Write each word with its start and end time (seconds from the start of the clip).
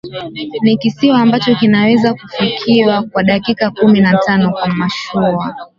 Ni 0.61 0.77
kisiwa 0.77 1.19
ambacho 1.21 1.55
kinaweza 1.55 2.13
kufikiwa 2.13 3.03
kwa 3.03 3.23
dakika 3.23 3.71
kumi 3.71 4.01
na 4.01 4.17
tano 4.17 4.51
kwa 4.51 4.67
mashua 4.67 5.55